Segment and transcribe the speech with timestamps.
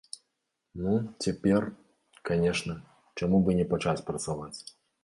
[0.85, 0.93] Ну,
[1.25, 1.61] цяпер,
[2.31, 2.75] канешне,
[3.17, 4.57] чаму б і не пачаць працаваць.